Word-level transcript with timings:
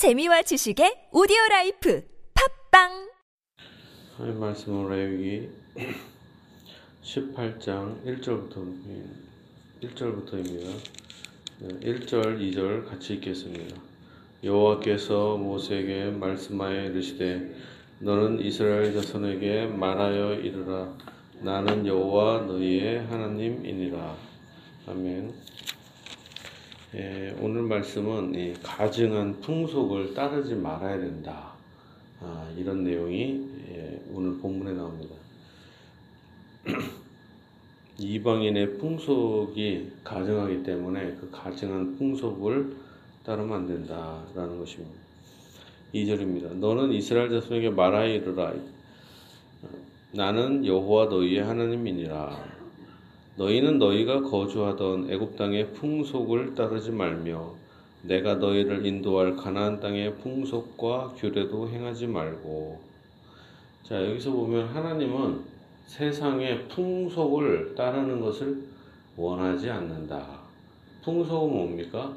재미와 0.00 0.40
지식의 0.40 1.12
오디오 1.12 1.36
라이프 1.50 2.02
팟빵 2.32 3.10
하나님 4.16 4.40
말씀은 4.40 4.88
레위기 4.88 5.50
18장 7.02 8.02
1절부터 8.06 8.64
1절부터입니다. 9.82 10.72
1절, 11.60 12.40
2절 12.40 12.88
같이 12.88 13.12
읽겠습니다. 13.16 13.76
여호와께서 14.42 15.36
모세에게 15.36 16.12
말씀하여 16.12 16.86
이르시되 16.86 17.54
너는 17.98 18.40
이스라엘 18.40 18.94
자손에게 18.94 19.66
말하여 19.66 20.36
이르라 20.36 20.96
나는 21.42 21.86
여호와 21.86 22.46
너희의 22.46 23.04
하나님이니라. 23.04 24.16
아멘. 24.86 25.39
예, 26.92 27.36
오늘 27.40 27.62
말씀은 27.62 28.34
이 28.34 28.52
가증한 28.64 29.40
풍속을 29.42 30.12
따르지 30.12 30.56
말아야 30.56 30.98
된다. 30.98 31.52
아, 32.20 32.52
이런 32.56 32.82
내용이 32.82 33.48
예, 33.70 34.02
오늘 34.12 34.36
본문에 34.38 34.72
나옵니다. 34.72 35.14
이방인의 37.96 38.78
풍속이 38.78 39.92
가증하기 40.02 40.64
때문에 40.64 41.14
그 41.20 41.30
가증한 41.30 41.96
풍속을 41.96 42.74
따르면 43.24 43.56
안 43.56 43.66
된다라는 43.68 44.58
것입니다. 44.58 44.98
2절입니다. 45.94 46.54
너는 46.54 46.90
이스라엘 46.90 47.30
자손에게 47.30 47.70
말하여 47.70 48.14
이르라. 48.14 48.52
나는 50.10 50.66
여호와 50.66 51.06
너희의 51.06 51.44
하나님이니라. 51.44 52.59
너희는 53.40 53.78
너희가 53.78 54.20
거주하던 54.20 55.10
애굽 55.10 55.34
땅의 55.36 55.72
풍속을 55.72 56.54
따르지 56.54 56.90
말며 56.90 57.54
내가 58.02 58.34
너희를 58.34 58.84
인도할 58.84 59.34
가나안 59.34 59.80
땅의 59.80 60.16
풍속과 60.16 61.14
규례도 61.16 61.70
행하지 61.70 62.06
말고 62.06 62.78
자 63.82 64.04
여기서 64.06 64.30
보면 64.30 64.68
하나님은 64.68 65.40
세상의 65.86 66.68
풍속을 66.68 67.74
따르는 67.74 68.20
것을 68.20 68.62
원하지 69.16 69.70
않는다. 69.70 70.40
풍속은 71.02 71.50
뭡니까? 71.50 72.14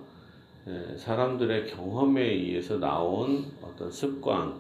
예, 0.68 0.98
사람들의 0.98 1.68
경험에 1.68 2.22
의해서 2.22 2.78
나온 2.78 3.46
어떤 3.62 3.90
습관, 3.90 4.56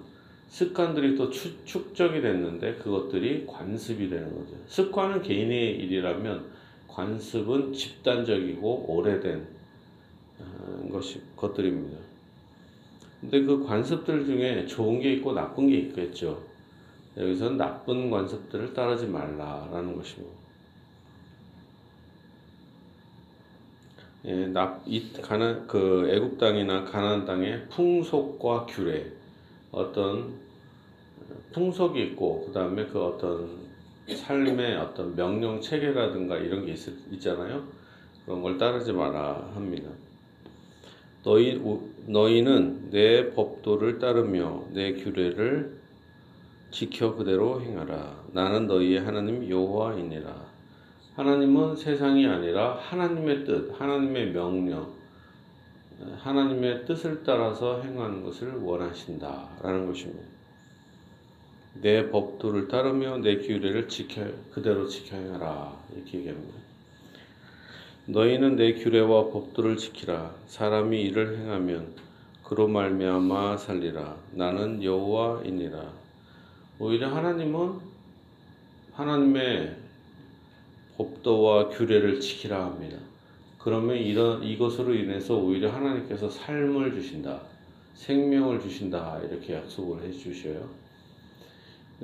습관들이 0.47 1.15
또 1.17 1.29
추, 1.29 1.65
축적이 1.65 2.21
됐는데 2.21 2.75
그것들이 2.75 3.45
관습이 3.45 4.09
되는 4.09 4.29
거죠. 4.33 4.55
습관은 4.67 5.21
개인의 5.21 5.75
일이라면 5.77 6.52
관습은 6.93 7.73
집단적이고 7.73 8.85
오래된 8.87 9.47
어, 10.39 10.89
것이 10.91 11.21
것들입니다. 11.35 11.97
근데 13.19 13.41
그 13.41 13.63
관습들 13.65 14.25
중에 14.25 14.65
좋은 14.67 14.99
게 14.99 15.13
있고 15.13 15.33
나쁜 15.33 15.67
게 15.69 15.77
있겠죠. 15.77 16.43
여기서는 17.17 17.57
나쁜 17.57 18.09
관습들을 18.09 18.73
따르지 18.73 19.07
말라라는 19.07 19.95
것입니다. 19.95 20.35
예, 24.25 24.47
나, 24.47 24.81
이 24.85 25.11
가나 25.13 25.65
그 25.65 26.09
애굽 26.09 26.37
땅이나 26.37 26.85
가나안 26.85 27.25
땅의 27.25 27.69
풍속과 27.69 28.65
규례 28.67 29.11
어떤 29.71 30.33
풍속이 31.51 32.01
있고 32.03 32.45
그 32.45 32.53
다음에 32.53 32.85
그 32.85 33.03
어떤 33.03 33.72
삶의 34.07 34.77
어떤 34.77 35.15
명령 35.15 35.61
체계라든가 35.61 36.37
이런 36.37 36.65
게 36.65 36.73
있, 36.73 37.13
있잖아요. 37.13 37.63
그런 38.25 38.41
걸 38.41 38.57
따르지 38.57 38.93
마라 38.93 39.51
합니다. 39.53 39.89
너희 41.23 41.61
너희는 42.07 42.89
내 42.89 43.31
법도를 43.33 43.99
따르며 43.99 44.65
내 44.71 44.93
규례를 44.93 45.77
지켜 46.71 47.15
그대로 47.15 47.61
행하라. 47.61 48.23
나는 48.33 48.67
너희의 48.67 49.01
하나님 49.01 49.49
여호와이니라. 49.49 50.53
하나님은 51.15 51.75
세상이 51.75 52.25
아니라 52.25 52.75
하나님의 52.75 53.45
뜻, 53.45 53.79
하나님의 53.79 54.31
명령, 54.31 54.91
하나님의 56.17 56.85
뜻을 56.85 57.23
따라서 57.23 57.81
행하는 57.81 58.23
것을 58.23 58.55
원하신다라는 58.55 59.85
것입니다. 59.87 60.23
내 61.81 62.09
법도를 62.11 62.67
따르며 62.67 63.17
내 63.17 63.37
규례를 63.37 63.87
지켜 63.87 64.25
그대로 64.51 64.87
지켜야 64.87 65.33
하라 65.33 65.75
이렇게 65.95 66.19
얘기합니다. 66.19 66.55
너희는 68.05 68.57
내 68.57 68.73
규례와 68.73 69.31
법도를 69.31 69.77
지키라. 69.77 70.35
사람이 70.45 71.01
이를 71.01 71.39
행하면 71.39 71.95
그로 72.43 72.67
말미암아 72.67 73.57
살리라. 73.57 74.17
나는 74.33 74.83
여호와이니라. 74.83 75.93
오히려 76.79 77.15
하나님은 77.15 77.79
하나님의 78.91 79.77
법도와 80.97 81.69
규례를 81.69 82.19
지키라 82.19 82.65
합니다. 82.65 82.97
그러면 83.57 83.97
이런 83.97 84.43
이것으로 84.43 84.93
인해서 84.93 85.37
오히려 85.37 85.71
하나님께서 85.71 86.29
삶을 86.29 86.93
주신다. 86.93 87.41
생명을 87.95 88.59
주신다. 88.59 89.21
이렇게 89.23 89.53
약속을 89.55 90.03
해 90.03 90.11
주셔요. 90.11 90.82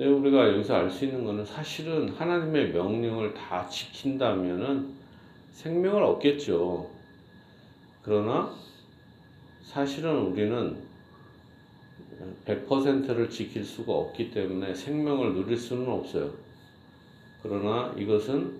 네, 0.00 0.06
우리가 0.06 0.48
여기서 0.48 0.76
알 0.76 0.90
수 0.90 1.04
있는 1.04 1.26
것은 1.26 1.44
사실은 1.44 2.08
하나님의 2.08 2.72
명령을 2.72 3.34
다 3.34 3.68
지킨다면은 3.68 4.94
생명을 5.52 6.02
얻겠죠. 6.02 6.88
그러나 8.02 8.50
사실은 9.62 10.16
우리는 10.20 10.78
100%를 12.46 13.28
지킬 13.28 13.62
수가 13.62 13.92
없기 13.92 14.30
때문에 14.30 14.74
생명을 14.74 15.34
누릴 15.34 15.58
수는 15.58 15.86
없어요. 15.86 16.32
그러나 17.42 17.94
이것은 17.98 18.54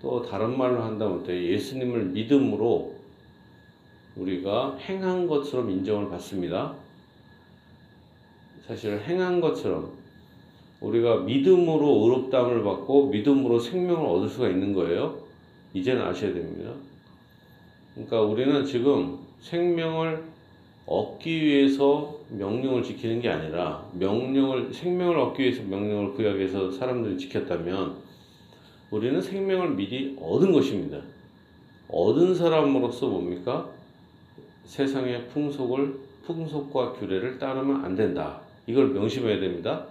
또 0.00 0.22
다른 0.22 0.56
말로 0.56 0.82
한다면 0.82 1.22
예수님을 1.28 2.04
믿음으로 2.06 2.96
우리가 4.16 4.78
행한 4.78 5.26
것처럼 5.26 5.70
인정을 5.70 6.08
받습니다. 6.08 6.74
사실 8.66 8.98
행한 8.98 9.42
것처럼 9.42 9.97
우리가 10.80 11.20
믿음으로 11.20 12.04
의롭다함을 12.04 12.62
받고 12.62 13.08
믿음으로 13.08 13.58
생명을 13.58 14.06
얻을 14.06 14.28
수가 14.28 14.48
있는 14.48 14.72
거예요. 14.72 15.18
이제는 15.74 16.02
아셔야 16.02 16.32
됩니다. 16.32 16.72
그러니까 17.94 18.22
우리는 18.22 18.64
지금 18.64 19.18
생명을 19.40 20.22
얻기 20.86 21.42
위해서 21.42 22.16
명령을 22.30 22.82
지키는 22.82 23.20
게 23.20 23.28
아니라 23.28 23.86
명령을 23.92 24.72
생명을 24.72 25.18
얻기 25.18 25.42
위해서 25.42 25.62
명령을 25.64 26.14
구약에서 26.14 26.70
사람들이 26.70 27.18
지켰다면 27.18 27.96
우리는 28.90 29.20
생명을 29.20 29.74
미리 29.74 30.16
얻은 30.18 30.52
것입니다. 30.52 30.98
얻은 31.88 32.34
사람으로서 32.34 33.08
뭡니까? 33.08 33.68
세상의 34.64 35.28
풍속을 35.28 35.98
풍속과 36.24 36.92
규례를 36.92 37.38
따르면 37.38 37.84
안 37.84 37.94
된다. 37.94 38.40
이걸 38.66 38.88
명심해야 38.88 39.40
됩니다. 39.40 39.86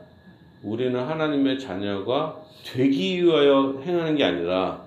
우리는 0.63 0.99
하나님의 0.99 1.59
자녀가 1.59 2.41
되기 2.65 3.23
위하여 3.23 3.79
행하는 3.81 4.15
게 4.15 4.23
아니라 4.23 4.85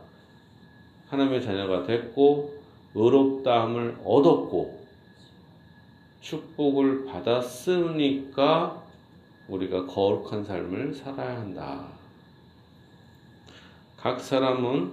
하나님의 1.08 1.42
자녀가 1.42 1.84
됐고 1.84 2.54
의롭다함을 2.94 3.98
얻었고 4.04 4.80
축복을 6.20 7.06
받았으니까 7.06 8.82
우리가 9.48 9.86
거룩한 9.86 10.44
삶을 10.44 10.94
살아야 10.94 11.38
한다. 11.38 11.88
각 13.96 14.20
사람은 14.20 14.92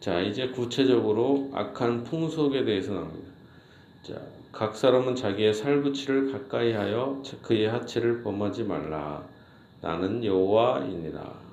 자 0.00 0.20
이제 0.20 0.48
구체적으로 0.48 1.50
악한 1.54 2.04
풍속에 2.04 2.64
대해서 2.64 2.92
나옵니다. 2.92 3.32
자, 4.02 4.20
각 4.52 4.76
사람은 4.76 5.16
자기의 5.16 5.54
살부치를 5.54 6.32
가까이 6.32 6.72
하여 6.72 7.22
그의 7.42 7.68
하체를 7.68 8.22
범하지 8.22 8.64
말라. 8.64 9.24
나는 9.84 10.24
여호와이니라. 10.24 11.44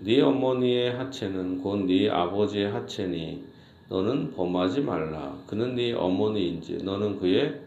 네 0.00 0.20
어머니의 0.20 0.92
하체는 0.92 1.62
곧 1.62 1.86
네 1.86 2.10
아버지의 2.10 2.70
하체니 2.70 3.42
너는 3.88 4.32
범하지 4.32 4.82
말라. 4.82 5.34
그는 5.46 5.74
네 5.74 5.94
어머니인지 5.94 6.84
너는 6.84 7.18
그의 7.18 7.62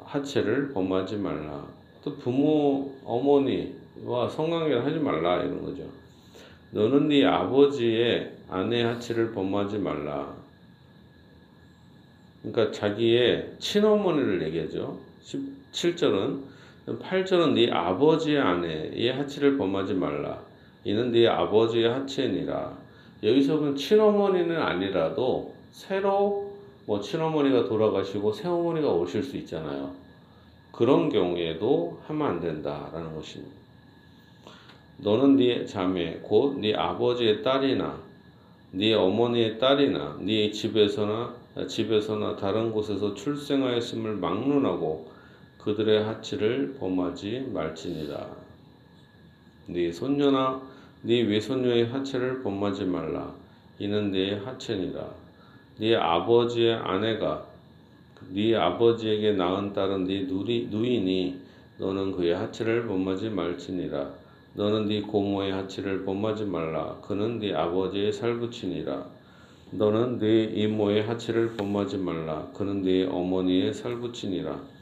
하체를 0.00 0.72
범하지 0.72 1.18
말라. 1.18 1.64
또 2.02 2.16
부모 2.16 2.92
어머니와 3.04 4.28
성관계를 4.28 4.84
하지 4.84 4.98
말라 4.98 5.44
이런 5.44 5.62
거죠. 5.62 5.84
너는 6.72 7.06
네 7.06 7.24
아버지의 7.24 8.32
아내 8.48 8.82
하체를 8.82 9.30
범하지 9.30 9.78
말라. 9.78 10.34
그러니까 12.42 12.72
자기의 12.72 13.54
친어머니를 13.60 14.42
얘기하죠. 14.42 14.98
17절은 15.22 16.49
8절은 16.98 17.52
네 17.52 17.70
아버지의 17.70 18.38
아내의 18.40 19.12
하치를 19.12 19.56
범하지 19.56 19.94
말라. 19.94 20.40
이는 20.84 21.12
네 21.12 21.26
아버지의 21.28 21.88
하치니라. 21.88 22.76
여기서 23.22 23.58
보면 23.58 23.76
친어머니는 23.76 24.56
아니라도 24.60 25.54
새로 25.70 26.50
뭐 26.86 27.00
친어머니가 27.00 27.68
돌아가시고 27.68 28.32
새어머니가 28.32 28.88
오실 28.88 29.22
수 29.22 29.36
있잖아요. 29.36 29.92
그런 30.72 31.08
경우에도 31.10 32.00
하면 32.06 32.26
안 32.26 32.40
된다라는 32.40 33.14
것입니다. 33.14 33.54
너는 34.98 35.36
네 35.36 35.64
자매 35.66 36.18
곧 36.22 36.58
네 36.58 36.74
아버지의 36.74 37.42
딸이나 37.42 38.00
네 38.72 38.94
어머니의 38.94 39.58
딸이나 39.58 40.18
네 40.20 40.50
집에서나 40.50 41.34
집에서나 41.68 42.36
다른 42.36 42.70
곳에서 42.72 43.14
출생하였음을 43.14 44.16
막론하고 44.16 45.09
그들의 45.64 46.04
하치를 46.04 46.76
범하지 46.78 47.50
말지니라. 47.52 48.36
네 49.68 49.92
손녀나 49.92 50.62
네 51.02 51.22
외손녀의 51.22 51.88
하체를 51.88 52.42
범하지 52.42 52.84
말라. 52.86 53.34
이는 53.78 54.10
네 54.10 54.36
하체니라. 54.36 55.14
네 55.78 55.94
아버지의 55.96 56.74
아내가 56.74 57.46
네 58.30 58.54
아버지에게 58.54 59.32
낳은 59.32 59.72
딸은 59.72 60.04
네 60.04 60.26
누리, 60.26 60.68
누이니 60.70 61.40
너는 61.78 62.12
그의 62.12 62.34
하체를 62.34 62.86
범하지 62.86 63.30
말지니라. 63.30 64.10
너는 64.54 64.88
네 64.88 65.00
고모의 65.00 65.52
하체를 65.52 66.04
범하지 66.04 66.44
말라. 66.44 66.98
그는 67.02 67.38
네 67.38 67.54
아버지의 67.54 68.12
살부친이라. 68.12 69.06
너는 69.72 70.18
네 70.18 70.44
이모의 70.44 71.04
하체를 71.04 71.56
범하지 71.56 71.98
말라. 71.98 72.50
그는 72.54 72.82
네 72.82 73.04
어머니의 73.04 73.72
살부친이라. 73.72 74.79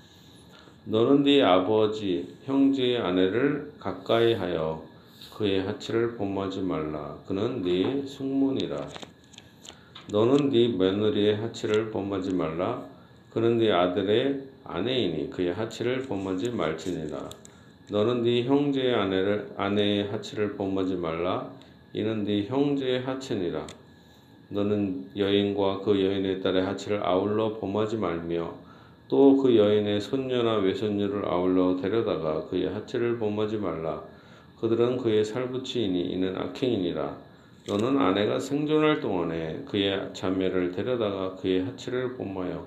너는 0.90 1.23
네 1.23 1.43
아버지 1.43 2.35
형제의 2.46 2.96
아내를 2.96 3.73
가까이 3.79 4.32
하여 4.32 4.82
그의 5.37 5.61
하체를 5.61 6.17
범하지 6.17 6.62
말라. 6.62 7.14
그는 7.26 7.61
네 7.61 8.06
숙문이라. 8.06 8.88
너는 10.11 10.49
네 10.49 10.69
며느리의 10.69 11.37
하체를 11.37 11.90
범하지 11.90 12.32
말라. 12.32 12.82
그는 13.31 13.58
네 13.58 13.70
아들의 13.70 14.44
아내이니 14.64 15.29
그의 15.29 15.52
하체를 15.52 16.05
범하지 16.05 16.52
말지니라. 16.52 17.29
너는 17.90 18.23
네 18.23 18.44
형제의 18.44 18.94
아내를 18.94 19.50
아내의 19.58 20.08
하체를 20.08 20.56
범하지 20.56 20.96
말라. 20.96 21.50
이는 21.93 22.25
네 22.25 22.46
형제의 22.46 23.02
하체니라. 23.02 23.67
너는 24.49 25.11
여인과 25.14 25.81
그 25.81 26.02
여인의 26.02 26.40
딸의 26.40 26.62
하체를 26.62 27.05
아울러 27.05 27.58
범하지 27.61 27.99
말며 27.99 28.68
또 29.08 29.38
그 29.38 29.56
여인의 29.56 30.00
손녀나 30.00 30.56
외손녀를 30.56 31.26
아울러 31.26 31.76
데려다가 31.76 32.46
그의 32.49 32.69
하체를 32.69 33.19
범하지 33.19 33.56
말라. 33.56 34.05
그들은 34.60 34.99
그의 34.99 35.25
살부치이니 35.25 36.12
이는 36.12 36.37
악행이니라. 36.37 37.16
너는 37.69 37.99
아내가 37.99 38.38
생존할 38.38 39.00
동안에 39.00 39.64
그의 39.66 40.12
자매를 40.12 40.72
데려다가 40.72 41.37
그의 41.37 41.64
하체를 41.64 42.16
범하여 42.16 42.66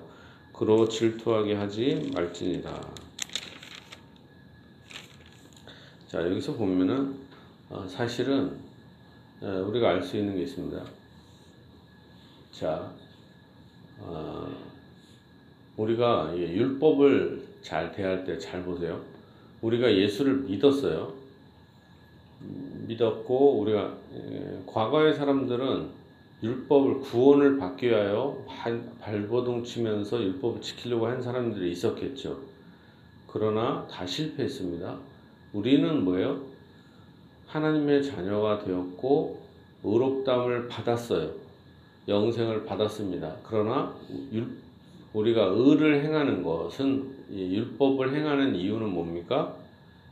그로 0.52 0.88
질투하게 0.88 1.54
하지 1.54 2.10
말지니라. 2.12 2.80
자 6.08 6.28
여기서 6.28 6.54
보면은 6.54 7.16
어, 7.70 7.86
사실은 7.88 8.58
어, 9.40 9.64
우리가 9.68 9.90
알 9.90 10.02
수 10.02 10.16
있는 10.16 10.36
게 10.36 10.42
있습니다. 10.42 10.84
자 12.52 12.92
어, 13.98 14.71
우리가 15.76 16.36
율법을 16.36 17.42
잘 17.62 17.92
대할 17.92 18.24
때 18.24 18.38
잘 18.38 18.62
보세요. 18.62 19.00
우리가 19.62 19.94
예수를 19.94 20.38
믿었어요. 20.42 21.14
믿었고 22.86 23.60
우리가 23.60 23.96
과거의 24.66 25.14
사람들은 25.14 26.02
율법을 26.42 27.00
구원을 27.00 27.56
받기 27.58 27.88
위하여 27.88 28.44
발버둥 29.00 29.62
치면서 29.62 30.20
율법을 30.20 30.60
지키려고 30.60 31.06
한 31.06 31.22
사람들이 31.22 31.70
있었겠죠. 31.70 32.40
그러나 33.28 33.86
다 33.88 34.04
실패했습니다. 34.04 34.98
우리는 35.52 36.04
뭐예요? 36.04 36.42
하나님의 37.46 38.02
자녀가 38.02 38.58
되었고 38.58 39.40
의롭담을 39.84 40.66
받았어요. 40.66 41.30
영생을 42.08 42.64
받았습니다. 42.64 43.36
그러나 43.44 43.94
우리가 45.12 45.52
의를 45.54 46.02
행하는 46.04 46.42
것은 46.42 47.10
율법을 47.30 48.14
행하는 48.14 48.54
이유는 48.54 48.88
뭡니까? 48.88 49.56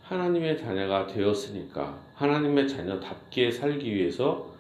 하나님의 0.02 0.58
자녀가 0.58 1.06
되었으니까 1.06 1.98
하나님의 2.14 2.68
자녀답게 2.68 3.50
살기 3.50 3.94
위해서 3.94 4.54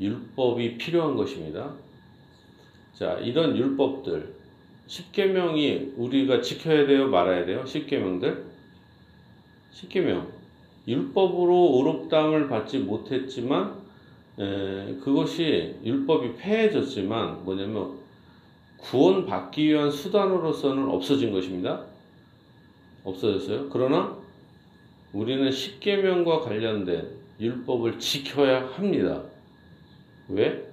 율법이 0.00 0.78
필요한 0.78 1.16
것입니다. 1.16 1.74
자, 2.94 3.14
이런 3.14 3.56
율법들 3.56 4.34
10계명이 4.86 5.94
우리가 5.96 6.40
지켜야 6.40 6.86
돼요, 6.86 7.08
말아야 7.08 7.44
돼요? 7.44 7.64
10계명들? 7.64 8.44
10계명. 9.72 10.26
율법으로 10.88 11.72
의롭담을 11.76 12.48
받지 12.48 12.78
못했지만 12.78 13.74
에, 14.38 14.94
그것이 15.02 15.74
율법이 15.84 16.36
폐해졌지만 16.36 17.44
뭐냐면 17.44 17.95
구원받기 18.78 19.68
위한 19.68 19.90
수단으로서는 19.90 20.88
없어진 20.88 21.32
것입니다. 21.32 21.84
없어졌어요. 23.04 23.68
그러나 23.70 24.16
우리는 25.12 25.50
십계명과 25.50 26.40
관련된 26.40 27.08
율법을 27.40 27.98
지켜야 27.98 28.66
합니다. 28.66 29.22
왜? 30.28 30.64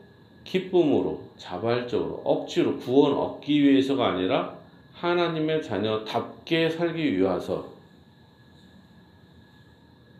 기쁨으로, 0.44 1.22
자발적으로, 1.38 2.22
억지로 2.26 2.78
구원 2.78 3.14
얻기 3.14 3.64
위해서가 3.64 4.10
아니라 4.10 4.58
하나님의 4.94 5.64
자녀답게 5.64 6.70
살기 6.70 7.18
위해서. 7.18 7.72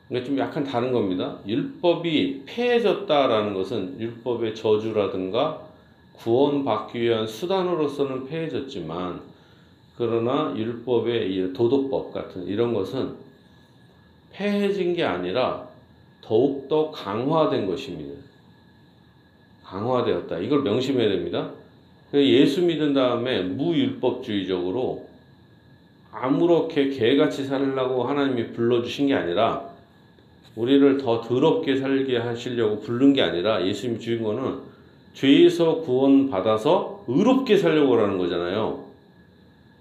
그러니까 0.08 0.28
좀 0.28 0.38
약간 0.38 0.64
다른 0.64 0.92
겁니다. 0.92 1.40
율법이 1.48 2.44
폐해졌다라는 2.46 3.54
것은 3.54 4.00
율법의 4.00 4.56
저주라든가 4.56 5.63
구원받기 6.14 7.02
위한 7.02 7.28
수단으로서는 7.28 8.26
폐해졌지만, 8.26 9.22
그러나 9.98 10.54
율법의 10.56 11.54
도덕법 11.54 12.14
같은 12.14 12.44
이런 12.48 12.74
것은 12.74 13.16
폐해진 14.32 14.94
게 14.96 15.04
아니라 15.04 15.68
더욱더 16.22 16.90
강화된 16.92 17.68
것입니다. 17.68 18.20
강화되었다. 19.64 20.40
이걸 20.40 20.64
명심해야 20.64 21.10
됩니다. 21.10 21.52
그 22.12 22.24
예수 22.24 22.62
믿은 22.62 22.94
다음에 22.94 23.42
무율법주의적으로 23.42 25.08
아무렇게 26.12 26.90
개같이 26.90 27.44
살라고 27.44 28.04
하나님이 28.04 28.54
불러주신 28.54 29.08
게 29.08 29.16
아니라 29.16 29.70
우리를 30.56 31.00
더 31.00 31.22
더럽게 31.22 31.78
살게 31.78 32.18
하시려고 32.18 32.80
부른 32.80 33.14
게 33.14 33.24
아니라 33.24 33.66
예수님이 33.66 34.00
주인 34.00 34.24
거는 34.24 34.73
죄에서 35.14 35.82
구원받아서 35.82 37.06
의롭게 37.08 37.58
살려고 37.58 37.98
하는 38.00 38.18
거잖아요. 38.18 38.84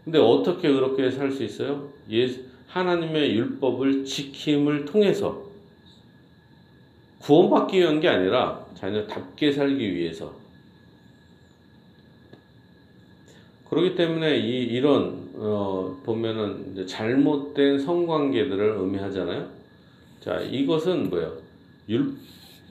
근데 0.04 0.18
어떻게 0.18 0.68
의롭게 0.68 1.10
살 1.10 1.30
수 1.30 1.42
있어요? 1.44 1.88
예수, 2.10 2.40
하나님의 2.66 3.34
율법을 3.36 4.04
지킴을 4.04 4.84
통해서 4.84 5.42
구원받기 7.20 7.78
위한 7.78 8.00
게 8.00 8.08
아니라 8.08 8.66
자녀답게 8.74 9.52
살기 9.52 9.94
위해서 9.94 10.34
그렇기 13.70 13.94
때문에 13.94 14.36
이, 14.38 14.64
이런 14.64 15.30
어, 15.34 15.98
보면은 16.04 16.86
잘못된 16.86 17.78
성관계들을 17.78 18.76
의미하잖아요. 18.78 19.48
자 20.20 20.40
이것은 20.40 21.08
뭐예요? 21.10 21.38
율, 21.88 22.14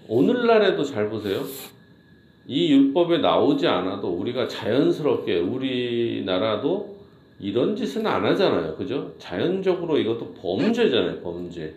오늘날에도 0.08 0.84
잘 0.84 1.10
보세요. 1.10 1.44
이 2.52 2.70
율법에 2.70 3.20
나오지 3.20 3.66
않아도 3.66 4.10
우리가 4.10 4.46
자연스럽게 4.46 5.40
우리나라도 5.40 6.98
이런 7.40 7.78
짓은 7.78 8.06
안 8.06 8.26
하잖아요. 8.26 8.76
그죠? 8.76 9.14
자연적으로 9.18 9.98
이것도 9.98 10.34
범죄잖아요. 10.34 11.22
범죄. 11.22 11.74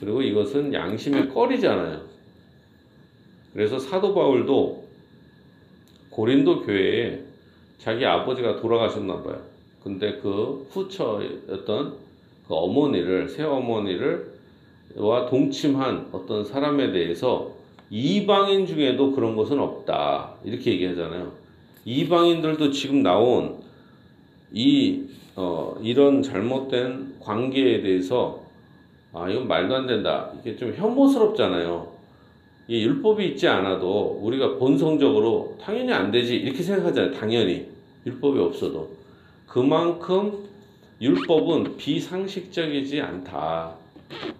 그리고 0.00 0.22
이것은 0.22 0.72
양심의 0.72 1.28
꺼리잖아요. 1.28 2.00
그래서 3.52 3.78
사도 3.78 4.14
바울도 4.14 4.88
고린도 6.08 6.62
교회에 6.62 7.20
자기 7.76 8.06
아버지가 8.06 8.56
돌아가셨나 8.62 9.22
봐요. 9.22 9.42
근데 9.84 10.16
그 10.22 10.66
후처였던 10.70 11.96
그 12.48 12.54
어머니를, 12.54 13.28
새 13.28 13.42
어머니를 13.42 14.32
와 14.96 15.26
동침한 15.26 16.08
어떤 16.12 16.46
사람에 16.46 16.92
대해서 16.92 17.57
이방인 17.90 18.66
중에도 18.66 19.12
그런 19.12 19.36
것은 19.36 19.58
없다. 19.58 20.34
이렇게 20.44 20.72
얘기하잖아요. 20.72 21.32
이방인들도 21.84 22.70
지금 22.70 23.02
나온 23.02 23.58
이, 24.52 25.04
어, 25.36 25.76
이런 25.82 26.22
잘못된 26.22 27.16
관계에 27.20 27.82
대해서, 27.82 28.42
아, 29.12 29.28
이건 29.28 29.48
말도 29.48 29.74
안 29.74 29.86
된다. 29.86 30.30
이게 30.40 30.56
좀 30.56 30.74
혐오스럽잖아요. 30.74 31.98
이 32.68 32.82
율법이 32.82 33.26
있지 33.28 33.48
않아도 33.48 34.20
우리가 34.22 34.56
본성적으로 34.56 35.56
당연히 35.60 35.92
안 35.92 36.10
되지. 36.10 36.36
이렇게 36.36 36.62
생각하잖아요. 36.62 37.12
당연히. 37.12 37.66
율법이 38.04 38.38
없어도. 38.38 38.90
그만큼 39.46 40.44
율법은 41.00 41.78
비상식적이지 41.78 43.00
않다. 43.00 43.74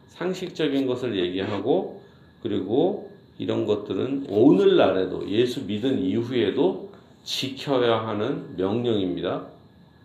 상식적인 0.08 0.86
것을 0.86 1.16
얘기하고 1.18 2.02
그리고 2.42 3.07
이런 3.38 3.66
것들은 3.66 4.26
오늘날에도 4.28 5.28
예수 5.30 5.64
믿은 5.64 6.00
이후에도 6.00 6.90
지켜야 7.22 8.06
하는 8.06 8.56
명령입니다. 8.56 9.46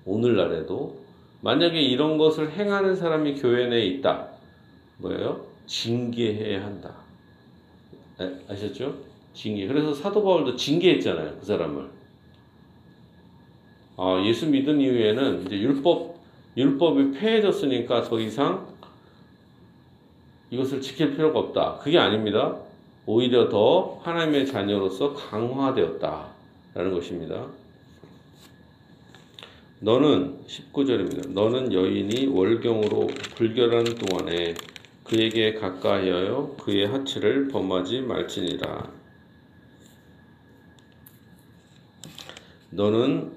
오늘날에도 0.05 1.01
만약에 1.41 1.81
이런 1.81 2.17
것을 2.17 2.51
행하는 2.51 2.95
사람이 2.95 3.35
교회 3.35 3.67
내에 3.67 3.85
있다. 3.85 4.29
뭐예요? 4.97 5.45
징계해야 5.65 6.63
한다. 6.63 6.95
아, 8.19 8.31
아셨죠? 8.47 8.95
징계. 9.33 9.65
그래서 9.67 9.93
사도 9.93 10.23
바울도 10.23 10.55
징계했잖아요. 10.55 11.37
그 11.39 11.45
사람을. 11.45 11.89
아, 13.97 14.23
예수 14.25 14.47
믿은 14.47 14.79
이후에는 14.79 15.45
이제 15.45 15.59
율법 15.59 16.13
율법이 16.55 17.11
폐해졌으니까 17.11 18.03
더 18.03 18.19
이상 18.19 18.67
이것을 20.51 20.81
지킬 20.81 21.15
필요가 21.15 21.39
없다. 21.39 21.79
그게 21.81 21.97
아닙니다. 21.97 22.62
오히려 23.05 23.49
더 23.49 23.99
하나님의 24.03 24.47
자녀로서 24.47 25.13
강화되었다라는 25.13 26.93
것입니다. 26.93 27.47
너는 29.79 30.39
19절입니다. 30.47 31.31
너는 31.31 31.73
여인이 31.73 32.27
월경으로 32.27 33.07
불결한 33.35 33.83
동안에 33.83 34.55
그에게 35.03 35.55
가까이하여 35.55 36.55
그의 36.61 36.87
하치를 36.87 37.49
범하지 37.49 38.01
말지니라. 38.01 38.89
너는 42.69 43.33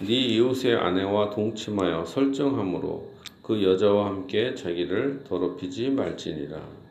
네 0.00 0.12
이웃의 0.12 0.76
아내와 0.76 1.30
동침하여 1.30 2.04
설정함으로 2.04 3.14
그 3.42 3.62
여자와 3.62 4.06
함께 4.06 4.54
자기를 4.54 5.24
더럽히지 5.24 5.88
말지니라. 5.88 6.89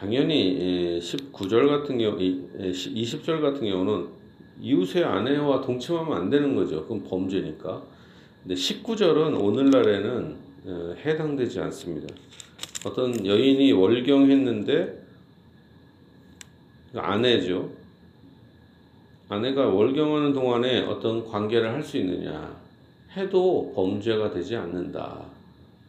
당연히 0.00 0.98
19절 0.98 1.68
같은 1.68 1.98
경우, 1.98 2.16
20절 2.16 3.42
같은 3.42 3.68
경우는 3.68 4.08
이웃의 4.62 5.04
아내와 5.04 5.60
동침하면 5.60 6.16
안 6.16 6.30
되는 6.30 6.54
거죠. 6.56 6.82
그건 6.84 7.04
범죄니까. 7.04 7.82
근데 8.42 8.54
19절은 8.54 9.38
오늘날에는 9.38 10.36
어, 10.64 10.94
해당되지 11.04 11.60
않습니다. 11.60 12.14
어떤 12.86 13.26
여인이 13.26 13.72
월경했는데 13.72 15.02
아내죠. 16.94 17.68
아내가 19.28 19.66
월경하는 19.66 20.32
동안에 20.32 20.80
어떤 20.86 21.26
관계를 21.26 21.74
할 21.74 21.82
수 21.82 21.98
있느냐 21.98 22.58
해도 23.18 23.70
범죄가 23.74 24.30
되지 24.30 24.56
않는다. 24.56 25.26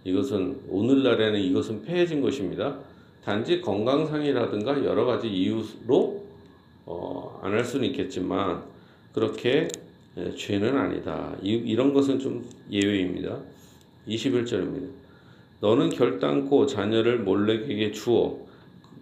이것은 0.03 0.63
오늘날에는 0.67 1.39
이것은 1.39 1.83
폐해진 1.83 2.21
것입니다. 2.21 2.90
단지 3.23 3.61
건강상이라든가 3.61 4.83
여러 4.83 5.05
가지 5.05 5.27
이유로 5.27 6.21
어, 6.85 7.39
안 7.43 7.53
할 7.53 7.63
수는 7.63 7.87
있겠지만 7.89 8.63
그렇게 9.13 9.67
예, 10.17 10.35
죄는 10.35 10.77
아니다. 10.77 11.35
이, 11.41 11.51
이런 11.51 11.93
것은 11.93 12.19
좀 12.19 12.43
예외입니다. 12.69 13.39
21절입니다. 14.07 14.89
너는 15.61 15.89
결단코 15.89 16.65
자녀를 16.65 17.19
몰래에게 17.19 17.91
주어 17.91 18.39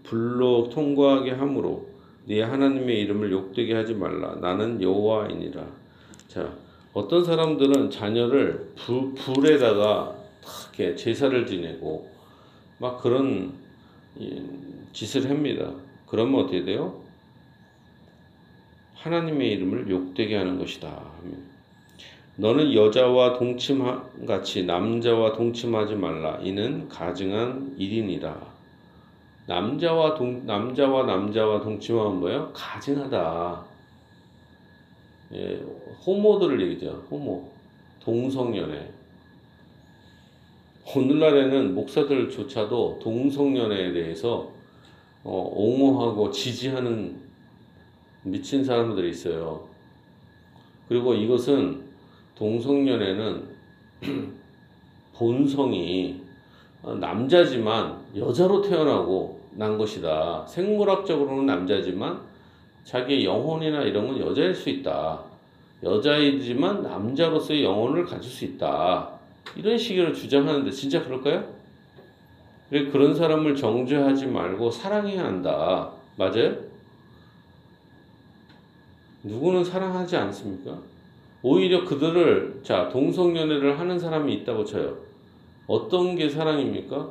불로 0.03 0.69
통과하게 0.69 1.31
함으로 1.31 1.87
네 2.25 2.41
하나님의 2.41 2.99
이름을 3.01 3.31
욕되게 3.31 3.73
하지 3.73 3.93
말라. 3.95 4.35
나는 4.35 4.81
여호와이니라. 4.81 5.65
자, 6.27 6.53
어떤 6.93 7.23
사람들은 7.23 7.89
자녀를 7.89 8.73
불, 8.75 9.13
불에다가 9.15 10.15
이렇게 10.73 10.95
제사를 10.95 11.45
지내고 11.47 12.09
막 12.77 13.01
그런 13.01 13.53
짓을 14.93 15.29
합니다. 15.29 15.73
그러면 16.07 16.41
어떻게 16.41 16.63
돼요? 16.63 17.01
하나님의 18.95 19.51
이름을 19.51 19.89
욕되게 19.89 20.35
하는 20.35 20.57
것이다. 20.59 21.01
너는 22.35 22.73
여자와 22.73 23.37
동침같이 23.37 24.65
남자와 24.65 25.33
동침하지 25.33 25.95
말라. 25.95 26.37
이는 26.41 26.87
가증한 26.87 27.75
일이니라. 27.77 28.59
남자와 29.47 30.15
동, 30.15 30.45
남자와 30.45 31.05
남자와 31.05 31.61
동침하면 31.61 32.19
뭐예요? 32.19 32.51
가증하다. 32.53 33.65
예, 35.33 35.65
호모들을 36.05 36.61
얘기죠. 36.61 37.05
호모. 37.09 37.49
동성연애. 37.99 38.98
오늘날에는 40.95 41.75
목사들조차도 41.75 42.99
동성연애에 43.01 43.93
대해서 43.93 44.51
어, 45.23 45.51
옹호하고 45.53 46.31
지지하는 46.31 47.15
미친 48.23 48.63
사람들이 48.63 49.11
있어요. 49.11 49.67
그리고 50.87 51.13
이것은 51.13 51.81
동성연애는 52.35 53.43
본성이 55.13 56.21
남자지만 56.81 57.99
여자로 58.15 58.61
태어나고 58.61 59.39
난 59.51 59.77
것이다. 59.77 60.47
생물학적으로는 60.47 61.45
남자지만 61.45 62.21
자기의 62.85 63.25
영혼이나 63.25 63.83
이런 63.83 64.07
건 64.07 64.19
여자일 64.19 64.55
수 64.55 64.69
있다. 64.69 65.23
여자이지만 65.83 66.81
남자로서의 66.81 67.63
영혼을 67.63 68.05
가질 68.05 68.31
수 68.31 68.45
있다. 68.45 69.18
이런 69.55 69.77
식으로 69.77 70.13
주장하는데 70.13 70.71
진짜 70.71 71.03
그럴까요? 71.03 71.53
그런 72.69 73.15
사람을 73.15 73.55
정죄하지 73.55 74.27
말고 74.27 74.69
사랑해야 74.69 75.25
한다. 75.25 75.91
맞아요? 76.17 76.55
누구는 79.23 79.63
사랑하지 79.63 80.15
않습니까? 80.15 80.79
오히려 81.41 81.85
그들을, 81.85 82.61
자, 82.63 82.89
동성연애를 82.89 83.79
하는 83.79 83.97
사람이 83.97 84.33
있다고 84.35 84.65
쳐요. 84.65 84.97
어떤 85.67 86.15
게 86.15 86.29
사랑입니까? 86.29 87.09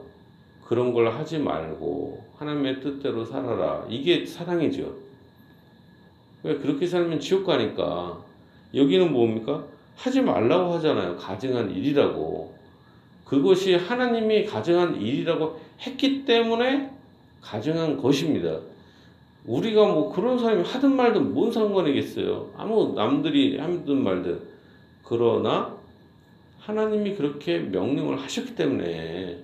그런 0.65 0.93
걸 0.93 1.11
하지 1.11 1.39
말고 1.39 2.25
하나님의 2.37 2.81
뜻대로 2.81 3.25
살아라. 3.25 3.87
이게 3.89 4.25
사랑이죠. 4.25 4.95
왜 6.43 6.59
그렇게 6.59 6.87
살면 6.87 7.21
지옥 7.21 7.47
가니까. 7.47 8.23
여기는 8.75 9.13
뭡니까? 9.13 9.65
하지 9.99 10.21
말라고 10.21 10.75
하잖아요. 10.75 11.17
가증한 11.17 11.73
일이라고. 11.73 12.55
그것이 13.25 13.75
하나님이 13.75 14.45
가증한 14.45 15.01
일이라고 15.01 15.61
했기 15.81 16.25
때문에 16.25 16.91
가증한 17.41 17.99
것입니다. 18.01 18.61
우리가 19.45 19.87
뭐 19.87 20.13
그런 20.13 20.39
사람이 20.39 20.63
하든 20.63 20.95
말든 20.95 21.35
뭔 21.35 21.51
상관이겠어요. 21.51 22.53
아무 22.57 22.93
남들이 22.95 23.59
하든 23.59 24.03
말든. 24.03 24.41
그러나 25.03 25.77
하나님이 26.61 27.17
그렇게 27.17 27.59
명령을 27.59 28.21
하셨기 28.21 28.55
때문에 28.55 29.43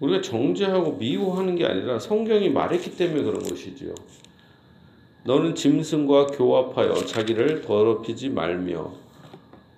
우리가 0.00 0.20
정죄하고 0.20 0.96
미워하는 0.96 1.54
게 1.54 1.64
아니라 1.64 1.98
성경이 1.98 2.50
말했기 2.50 2.96
때문에 2.96 3.22
그런 3.22 3.40
것이지요. 3.40 3.94
너는 5.24 5.54
짐승과 5.54 6.26
교합하여 6.28 6.94
자기를 6.94 7.62
더럽히지 7.62 8.30
말며 8.30 8.92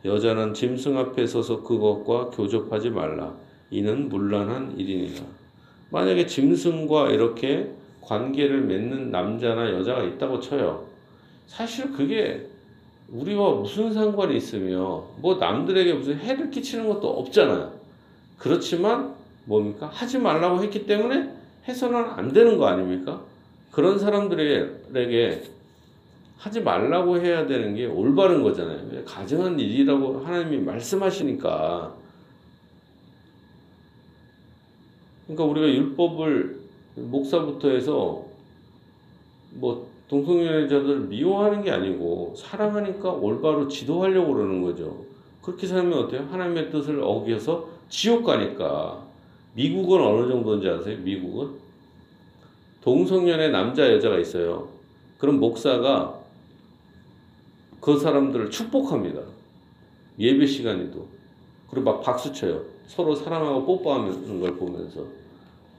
여자는 0.04 0.54
짐승 0.54 0.96
앞에 0.96 1.26
서서 1.26 1.62
그것과 1.62 2.30
교접하지 2.30 2.90
말라. 2.90 3.34
이는 3.70 4.08
문란한 4.08 4.78
일이니라. 4.78 5.22
만약에 5.90 6.26
짐승과 6.26 7.10
이렇게 7.10 7.70
관계를 8.00 8.62
맺는 8.62 9.10
남자나 9.10 9.70
여자가 9.72 10.02
있다고 10.02 10.40
쳐요. 10.40 10.86
사실 11.46 11.92
그게 11.92 12.46
우리와 13.10 13.54
무슨 13.56 13.92
상관이 13.92 14.36
있으며 14.36 15.04
뭐 15.18 15.36
남들에게 15.36 15.94
무슨 15.94 16.18
해를 16.18 16.50
끼치는 16.50 16.88
것도 16.88 17.08
없잖아요. 17.18 17.72
그렇지만 18.38 19.14
뭡니까? 19.44 19.90
하지 19.92 20.18
말라고 20.18 20.62
했기 20.62 20.86
때문에 20.86 21.30
해서는 21.68 21.96
안 21.96 22.32
되는 22.32 22.58
거 22.58 22.66
아닙니까? 22.66 23.20
그런 23.74 23.98
사람들에게 23.98 25.42
하지 26.38 26.60
말라고 26.60 27.20
해야 27.20 27.44
되는 27.46 27.74
게 27.74 27.86
올바른 27.86 28.44
거잖아요. 28.44 29.04
가증한 29.04 29.58
일이라고 29.58 30.20
하나님이 30.20 30.58
말씀하시니까. 30.58 31.92
그러니까 35.26 35.44
우리가 35.44 35.66
율법을 35.66 36.60
목사부터 36.94 37.70
해서 37.70 38.24
뭐 39.54 39.88
동성연애자들을 40.06 41.00
미워하는 41.08 41.64
게 41.64 41.72
아니고 41.72 42.34
사랑하니까 42.36 43.10
올바로 43.10 43.66
지도하려고 43.66 44.34
그러는 44.34 44.62
거죠. 44.62 45.04
그렇게 45.42 45.66
살면 45.66 45.98
어때요? 45.98 46.28
하나님의 46.30 46.70
뜻을 46.70 47.00
어겨서 47.02 47.68
지옥 47.88 48.22
가니까. 48.22 49.02
미국은 49.54 50.00
어느 50.00 50.28
정도인지 50.28 50.68
아세요? 50.68 50.98
미국은? 50.98 51.63
동성연애 52.84 53.48
남자 53.48 53.90
여자가 53.90 54.18
있어요. 54.18 54.68
그 55.14 55.20
그럼 55.22 55.40
목사가 55.40 56.20
그 57.80 57.98
사람들을 57.98 58.50
축복합니다. 58.50 59.22
예배 60.18 60.44
시간에도. 60.44 61.08
그리고 61.70 61.92
막 61.92 62.02
박수 62.02 62.30
쳐요. 62.30 62.62
서로 62.86 63.14
사랑하고 63.14 63.64
뽀뽀하는 63.64 64.38
걸 64.38 64.56
보면서. 64.56 65.06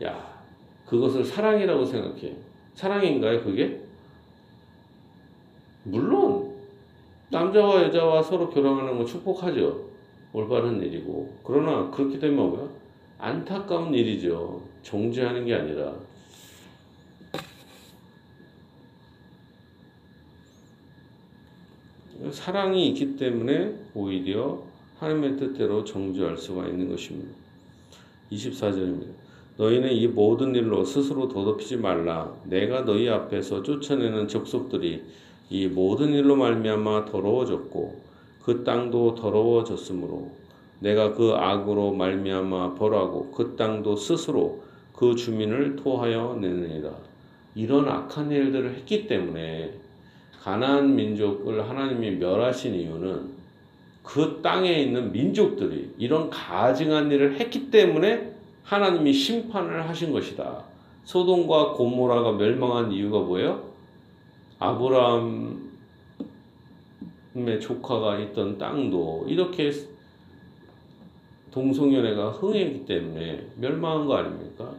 야, 0.03 0.41
그것을 0.87 1.23
사랑이라고 1.23 1.85
생각해. 1.85 2.35
사랑인가요, 2.73 3.43
그게? 3.43 3.81
물론, 5.83 6.55
남자와 7.29 7.83
여자와 7.83 8.23
서로 8.23 8.49
결혼하는 8.49 8.97
건 8.97 9.05
축복하죠. 9.05 9.79
올바른 10.33 10.81
일이고. 10.81 11.35
그러나 11.43 11.91
그렇기 11.91 12.19
때문에 12.19 12.49
뭐야? 12.49 12.67
안타까운 13.19 13.93
일이죠. 13.93 14.59
정죄하는 14.81 15.45
게 15.45 15.53
아니라. 15.53 15.93
사랑이 22.31 22.87
있기 22.89 23.17
때문에 23.17 23.75
오히려 23.93 24.63
하나님의 24.99 25.37
뜻대로 25.37 25.83
정죄할 25.83 26.37
수가 26.37 26.67
있는 26.67 26.89
것입니다. 26.89 27.31
24절입니다. 28.31 29.07
너희는 29.57 29.91
이 29.91 30.07
모든 30.07 30.53
일로 30.55 30.83
스스로 30.83 31.27
더럽히지 31.27 31.77
말라. 31.77 32.33
내가 32.45 32.83
너희 32.83 33.07
앞에서 33.09 33.63
쫓아내는 33.63 34.27
적속들이 34.27 35.03
이 35.49 35.67
모든 35.67 36.13
일로 36.13 36.35
말미암아 36.35 37.05
더러워졌고 37.05 38.01
그 38.43 38.63
땅도 38.63 39.15
더러워졌으므로 39.15 40.31
내가 40.79 41.13
그 41.13 41.33
악으로 41.33 41.93
말미암아 41.93 42.75
벌하고 42.75 43.31
그 43.31 43.55
땅도 43.55 43.95
스스로 43.95 44.63
그 44.93 45.15
주민을 45.15 45.75
토하여 45.77 46.37
내느니라. 46.41 46.91
이런 47.55 47.87
악한 47.87 48.31
일들을 48.31 48.75
했기 48.75 49.07
때문에 49.07 49.73
가나안 50.45 50.95
민족을 50.95 51.67
하나님이 51.67 52.17
멸하신 52.17 52.75
이유는 52.75 53.31
그 54.03 54.41
땅에 54.43 54.73
있는 54.73 55.11
민족들이 55.11 55.91
이런 55.97 56.29
가증한 56.29 57.11
일을 57.11 57.39
했기 57.39 57.71
때문에 57.71 58.31
하나님이 58.61 59.11
심판을 59.11 59.89
하신 59.89 60.13
것이다. 60.13 60.63
소돔과 61.03 61.73
고모라가 61.73 62.33
멸망한 62.33 62.91
이유가 62.91 63.21
뭐예요? 63.21 63.71
아브라함의 64.59 65.57
조카가 67.59 68.19
있던 68.19 68.59
땅도 68.59 69.25
이렇게 69.27 69.71
동성연애가 71.49 72.29
흥했기 72.29 72.85
때문에 72.85 73.47
멸망한 73.55 74.05
거 74.05 74.17
아닙니까? 74.17 74.75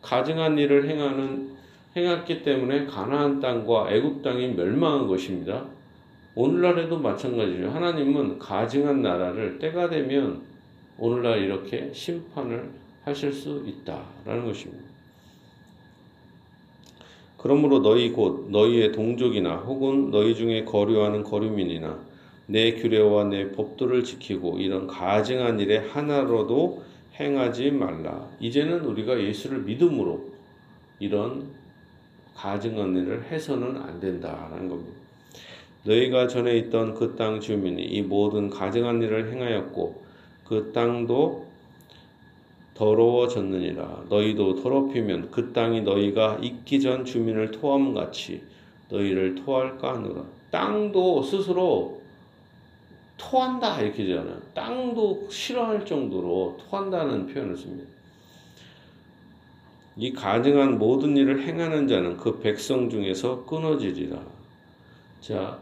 가증한 0.00 0.56
일을 0.56 0.88
행하는 0.88 1.52
행했기 1.94 2.42
때문에 2.42 2.86
가나안 2.86 3.40
땅과 3.40 3.92
애굽 3.92 4.22
땅이 4.22 4.48
멸망한 4.54 5.06
것입니다. 5.06 5.66
오늘날에도 6.34 6.98
마찬가지죠. 6.98 7.68
하나님은 7.70 8.38
가증한 8.38 9.02
나라를 9.02 9.58
때가 9.58 9.90
되면 9.90 10.42
오늘날 10.96 11.40
이렇게 11.40 11.90
심판을 11.92 12.70
하실 13.04 13.32
수 13.32 13.62
있다라는 13.66 14.46
것입니다. 14.46 14.82
그러므로 17.36 17.80
너희 17.80 18.10
곧 18.10 18.48
너희의 18.50 18.92
동족이나 18.92 19.56
혹은 19.56 20.10
너희 20.10 20.34
중에 20.34 20.64
거류하는 20.64 21.24
거류민이나 21.24 21.98
내 22.46 22.74
규례와 22.74 23.24
내 23.24 23.50
법도를 23.50 24.04
지키고 24.04 24.58
이런 24.58 24.86
가증한 24.86 25.58
일에 25.60 25.78
하나로도 25.78 26.82
행하지 27.18 27.72
말라. 27.72 28.28
이제는 28.40 28.84
우리가 28.84 29.20
예수를 29.20 29.62
믿음으로 29.62 30.30
이런 31.00 31.48
일을 32.96 33.24
해서는 33.24 33.76
안 33.76 34.00
된다라는 34.00 34.68
겁니다. 34.68 35.00
너희가 35.84 36.28
전에 36.28 36.56
있던 36.58 36.94
그 36.94 37.16
땅 37.16 37.40
주민이 37.40 37.82
이 37.82 38.02
모든 38.02 38.48
가증한 38.48 39.02
일을 39.02 39.32
행하였고 39.32 40.02
그 40.44 40.72
땅도 40.72 41.46
더러워졌느니라. 42.74 44.04
너희도 44.08 44.62
더럽히면 44.62 45.30
그 45.30 45.52
땅이 45.52 45.82
너희가 45.82 46.38
있기 46.40 46.80
전 46.80 47.04
주민을 47.04 47.50
토함 47.50 47.94
같이 47.94 48.42
너희를 48.88 49.34
토할까 49.34 49.94
하노라. 49.94 50.24
땅도 50.50 51.22
스스로 51.22 52.00
토한다 53.16 53.80
이렇게 53.80 54.04
되잖아요. 54.04 54.40
땅도 54.54 55.28
싫어할 55.30 55.84
정도로 55.84 56.58
토한다는 56.60 57.26
표현을 57.26 57.56
씁니다. 57.56 57.91
이 59.96 60.12
가증한 60.12 60.78
모든 60.78 61.16
일을 61.16 61.42
행하는 61.42 61.86
자는 61.86 62.16
그 62.16 62.38
백성 62.40 62.88
중에서 62.88 63.44
끊어지리라. 63.44 64.18
자, 65.20 65.58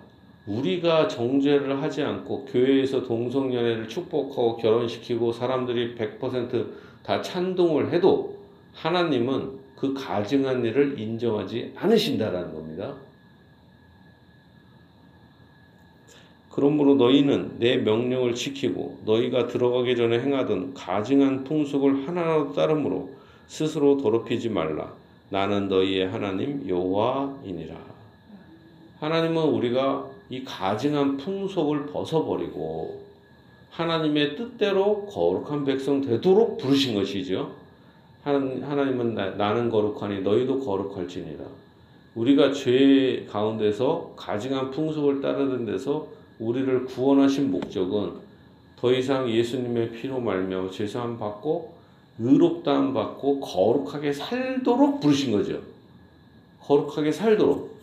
우리가 0.46 1.08
정죄를 1.08 1.82
하지 1.82 2.02
않고 2.02 2.46
교회에서 2.46 3.02
동성연애를 3.02 3.88
축복하고 3.88 4.56
결혼시키고 4.56 5.32
사람들이 5.32 5.94
100%다 5.96 7.22
찬동을 7.22 7.92
해도 7.92 8.38
하나님은 8.72 9.58
그 9.76 9.94
가증한 9.94 10.64
일을 10.64 10.98
인정하지 10.98 11.72
않으신다라는 11.76 12.54
겁니다. 12.54 12.94
그러므로 16.50 16.96
너희는 16.96 17.58
내 17.58 17.76
명령을 17.76 18.34
지키고 18.34 18.98
너희가 19.04 19.46
들어가기 19.46 19.96
전에 19.96 20.20
행하던 20.20 20.74
가증한 20.74 21.44
풍속을 21.44 22.06
하나라도 22.06 22.52
따름으로 22.52 23.19
스스로 23.50 23.96
더럽히지 23.96 24.48
말라. 24.48 24.92
나는 25.28 25.68
너희의 25.68 26.06
하나님 26.08 26.68
여호와이니라. 26.68 27.74
하나님은 29.00 29.42
우리가 29.42 30.06
이 30.28 30.44
가증한 30.44 31.16
풍속을 31.16 31.86
벗어버리고 31.86 33.02
하나님의 33.70 34.36
뜻대로 34.36 35.04
거룩한 35.06 35.64
백성 35.64 36.00
되도록 36.00 36.58
부르신 36.58 36.94
것이죠. 36.94 37.50
하나님은 38.22 39.14
나 39.16 39.54
는 39.54 39.68
거룩하니 39.68 40.20
너희도 40.20 40.60
거룩할지니라. 40.60 41.44
우리가 42.14 42.52
죄 42.52 43.26
가운데서 43.28 44.12
가증한 44.16 44.70
풍속을 44.70 45.20
따르는 45.20 45.66
데서 45.66 46.06
우리를 46.38 46.84
구원하신 46.84 47.50
목적은 47.50 48.12
더 48.76 48.92
이상 48.92 49.28
예수님의 49.28 49.90
피로 49.90 50.20
말미암아 50.20 50.70
죄사함 50.70 51.18
받고 51.18 51.79
의롭다함 52.20 52.92
받고 52.92 53.40
거룩하게 53.40 54.12
살도록 54.12 55.00
부르신 55.00 55.32
거죠. 55.32 55.62
거룩하게 56.60 57.10
살도록. 57.10 57.80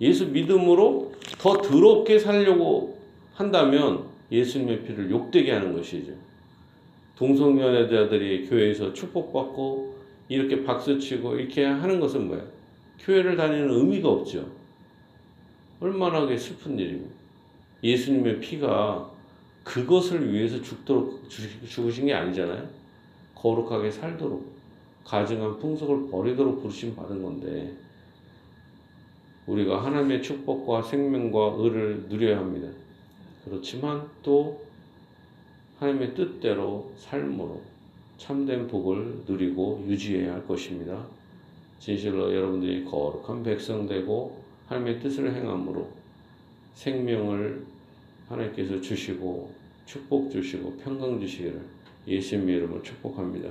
예수 0.00 0.28
믿음으로 0.28 1.12
더 1.38 1.60
더럽게 1.60 2.18
살려고 2.18 2.98
한다면 3.34 4.04
예수님의 4.30 4.84
피를 4.84 5.10
욕되게 5.10 5.52
하는 5.52 5.74
것이죠. 5.74 6.12
동성연애자들이 7.16 8.48
교회에서 8.48 8.94
축복받고 8.94 9.94
이렇게 10.28 10.64
박수치고 10.64 11.36
이렇게 11.36 11.64
하는 11.64 12.00
것은 12.00 12.28
뭐야? 12.28 12.42
교회를 13.00 13.36
다니는 13.36 13.70
의미가 13.70 14.08
없죠. 14.08 14.46
얼마나 15.80 16.24
슬픈 16.36 16.78
일입니까? 16.78 17.10
예수님의 17.82 18.40
피가 18.40 19.10
그것을 19.64 20.32
위해서 20.32 20.62
죽도록 20.62 21.28
죽으신 21.28 22.06
게 22.06 22.14
아니잖아요. 22.14 22.79
거룩하게 23.40 23.90
살도록 23.90 24.44
가증한 25.04 25.58
풍속을 25.58 26.10
버리도록 26.10 26.62
부르심 26.62 26.94
받은 26.94 27.22
건데 27.22 27.74
우리가 29.46 29.84
하나님의 29.84 30.22
축복과 30.22 30.82
생명과 30.82 31.56
의를 31.58 32.06
누려야 32.08 32.38
합니다. 32.38 32.68
그렇지만 33.44 34.08
또 34.22 34.62
하나님의 35.78 36.14
뜻대로 36.14 36.92
삶으로 36.96 37.60
참된 38.18 38.68
복을 38.68 39.22
누리고 39.26 39.84
유지해야 39.88 40.34
할 40.34 40.46
것입니다. 40.46 41.06
진실로 41.78 42.34
여러분들이 42.34 42.84
거룩한 42.84 43.42
백성 43.42 43.86
되고 43.86 44.38
하나님의 44.66 45.00
뜻을 45.00 45.34
행함으로 45.34 45.88
생명을 46.74 47.64
하나님께서 48.28 48.80
주시고 48.80 49.50
축복 49.86 50.30
주시고 50.30 50.76
평강 50.76 51.18
주시기를 51.18 51.79
예수님의 52.10 52.56
이름으로 52.56 52.82
축복합니다. 52.82 53.48